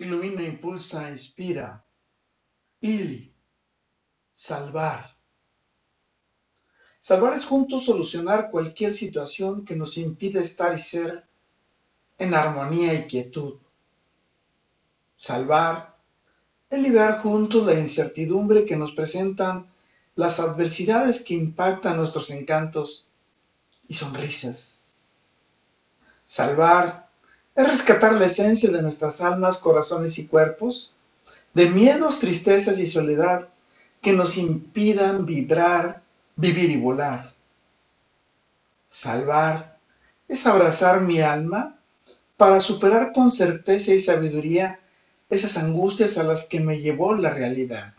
ilumina, 0.00 0.42
impulsa, 0.42 1.08
inspira. 1.10 1.84
Ili, 2.80 3.32
salvar. 4.32 5.16
Salvar 7.00 7.34
es 7.34 7.44
juntos 7.44 7.84
solucionar 7.84 8.50
cualquier 8.50 8.94
situación 8.94 9.64
que 9.64 9.76
nos 9.76 9.98
impide 9.98 10.40
estar 10.40 10.76
y 10.76 10.80
ser 10.80 11.24
en 12.18 12.34
armonía 12.34 12.94
y 12.94 13.06
quietud. 13.06 13.58
Salvar 15.16 15.96
es 16.70 16.80
liberar 16.80 17.20
juntos 17.20 17.66
la 17.66 17.74
incertidumbre 17.74 18.64
que 18.64 18.76
nos 18.76 18.92
presentan 18.92 19.70
las 20.14 20.40
adversidades 20.40 21.22
que 21.22 21.34
impactan 21.34 21.98
nuestros 21.98 22.30
encantos 22.30 23.06
y 23.86 23.94
sonrisas. 23.94 24.80
Salvar 26.24 27.09
es 27.60 27.68
rescatar 27.68 28.14
la 28.14 28.26
esencia 28.26 28.70
de 28.70 28.82
nuestras 28.82 29.20
almas, 29.20 29.58
corazones 29.58 30.18
y 30.18 30.26
cuerpos 30.26 30.94
de 31.54 31.68
miedos, 31.68 32.20
tristezas 32.20 32.78
y 32.78 32.86
soledad 32.86 33.48
que 34.00 34.12
nos 34.12 34.38
impidan 34.38 35.26
vibrar, 35.26 36.02
vivir 36.36 36.70
y 36.70 36.76
volar. 36.76 37.32
Salvar 38.88 39.78
es 40.28 40.46
abrazar 40.46 41.00
mi 41.02 41.20
alma 41.20 41.76
para 42.36 42.60
superar 42.60 43.12
con 43.12 43.30
certeza 43.30 43.92
y 43.92 44.00
sabiduría 44.00 44.80
esas 45.28 45.56
angustias 45.58 46.18
a 46.18 46.24
las 46.24 46.48
que 46.48 46.60
me 46.60 46.80
llevó 46.80 47.14
la 47.14 47.30
realidad. 47.30 47.94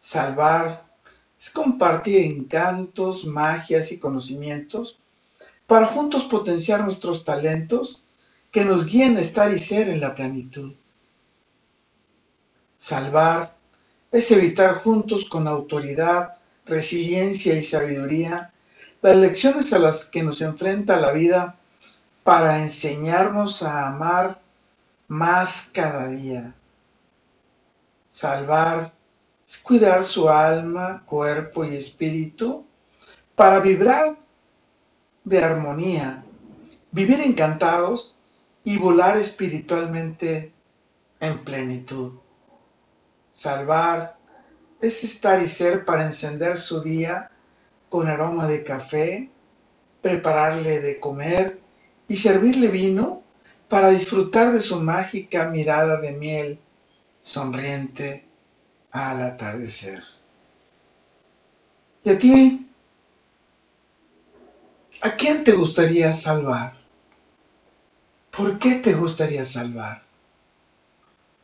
Salvar 0.00 0.84
es 1.40 1.50
compartir 1.50 2.18
encantos, 2.18 3.24
magias 3.24 3.92
y 3.92 3.98
conocimientos 3.98 4.98
para 5.66 5.86
juntos 5.86 6.24
potenciar 6.24 6.84
nuestros 6.84 7.24
talentos 7.24 8.02
que 8.50 8.64
nos 8.64 8.86
guíen 8.86 9.16
a 9.16 9.20
estar 9.20 9.52
y 9.52 9.58
ser 9.58 9.88
en 9.88 10.00
la 10.00 10.14
plenitud. 10.14 10.74
Salvar 12.76 13.56
es 14.10 14.30
evitar 14.30 14.82
juntos 14.82 15.24
con 15.28 15.48
autoridad, 15.48 16.36
resiliencia 16.66 17.54
y 17.54 17.62
sabiduría 17.62 18.52
las 19.02 19.16
lecciones 19.16 19.72
a 19.72 19.80
las 19.80 20.04
que 20.04 20.22
nos 20.22 20.40
enfrenta 20.42 21.00
la 21.00 21.10
vida 21.10 21.56
para 22.22 22.60
enseñarnos 22.60 23.62
a 23.62 23.88
amar 23.88 24.40
más 25.08 25.68
cada 25.72 26.06
día. 26.06 26.54
Salvar 28.06 28.92
es 29.48 29.58
cuidar 29.58 30.04
su 30.04 30.28
alma, 30.28 31.02
cuerpo 31.04 31.64
y 31.64 31.76
espíritu 31.76 32.64
para 33.34 33.58
vibrar 33.58 34.16
de 35.24 35.44
armonía, 35.44 36.24
vivir 36.90 37.20
encantados 37.20 38.16
y 38.64 38.78
volar 38.78 39.16
espiritualmente 39.16 40.52
en 41.20 41.44
plenitud. 41.44 42.12
Salvar 43.28 44.16
es 44.80 45.04
estar 45.04 45.42
y 45.42 45.48
ser 45.48 45.84
para 45.84 46.04
encender 46.04 46.58
su 46.58 46.82
día 46.82 47.30
con 47.88 48.08
aroma 48.08 48.48
de 48.48 48.64
café, 48.64 49.30
prepararle 50.00 50.80
de 50.80 50.98
comer 50.98 51.60
y 52.08 52.16
servirle 52.16 52.68
vino 52.68 53.22
para 53.68 53.90
disfrutar 53.90 54.52
de 54.52 54.60
su 54.60 54.80
mágica 54.80 55.48
mirada 55.48 56.00
de 56.00 56.12
miel 56.12 56.58
sonriente 57.20 58.26
al 58.90 59.22
atardecer. 59.22 60.02
¿Y 62.04 62.10
a 62.10 62.18
ti? 62.18 62.71
¿A 65.04 65.16
quién 65.16 65.42
te 65.42 65.50
gustaría 65.50 66.12
salvar? 66.12 66.74
¿Por 68.30 68.60
qué 68.60 68.76
te 68.76 68.94
gustaría 68.94 69.44
salvar? 69.44 70.04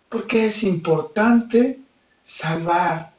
Porque 0.08 0.46
es 0.46 0.62
importante 0.62 1.80
salvar 2.22 3.12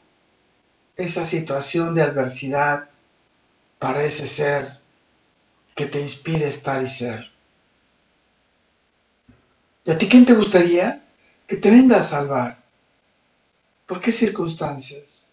esa 0.95 1.25
situación 1.25 1.93
de 1.93 2.03
adversidad 2.03 2.89
para 3.79 4.01
ese 4.05 4.28
ser 4.28 4.79
que 5.75 5.88
te 5.88 5.99
inspire 5.99 6.47
estar 6.47 6.81
y 6.81 6.88
ser. 6.88 7.29
¿Y 9.83 9.91
a 9.91 9.97
ti 9.97 10.07
quién 10.07 10.25
te 10.25 10.35
gustaría 10.35 11.05
que 11.47 11.57
te 11.57 11.69
venga 11.69 11.97
a 11.97 12.03
salvar? 12.05 12.63
¿Por 13.85 13.99
qué 13.99 14.13
circunstancias? 14.13 15.31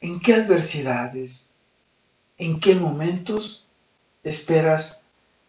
¿En 0.00 0.18
qué 0.18 0.34
adversidades? 0.34 1.50
¿En 2.36 2.58
qué 2.58 2.74
momentos 2.74 3.67
esperas 4.22 5.02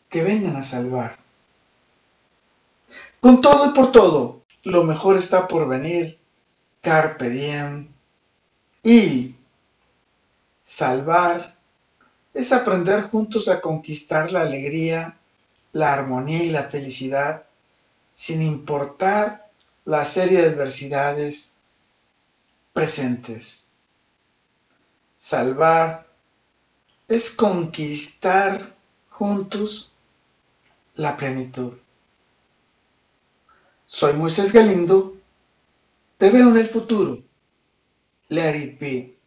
que 0.10 0.24
vengan 0.24 0.56
a 0.56 0.64
salvar. 0.64 1.18
Con 3.20 3.42
todo 3.42 3.70
y 3.70 3.74
por 3.74 3.92
todo, 3.92 4.44
lo 4.64 4.84
mejor 4.84 5.18
está 5.18 5.48
por 5.48 5.68
venir. 5.68 6.18
Carpe 6.82 7.30
diem. 7.30 7.88
Y 8.84 9.36
salvar 10.64 11.56
es 12.34 12.54
aprender 12.54 13.04
juntos 13.04 13.48
a 13.50 13.60
conquistar 13.60 14.32
la 14.32 14.42
alegría, 14.42 15.18
la 15.74 15.94
armonía 15.94 16.44
y 16.44 16.50
la 16.50 16.64
felicidad, 16.64 17.44
sin 18.14 18.42
importar 18.42 19.50
la 19.86 20.06
serie 20.06 20.42
de 20.42 20.50
adversidades 20.50 21.54
presentes. 22.72 23.70
Salvar 25.16 26.09
es 27.10 27.32
conquistar 27.32 28.76
juntos 29.10 29.92
la 30.96 31.18
plenitud. 31.18 31.74
Soy 33.88 34.14
Moisés 34.14 34.54
Galindo, 34.54 35.18
te 36.20 36.30
veo 36.30 36.50
en 36.50 36.58
el 36.58 36.68
futuro. 36.68 37.24
Let 38.30 38.56
it. 38.56 39.19